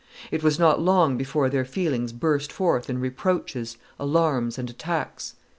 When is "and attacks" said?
4.57-5.35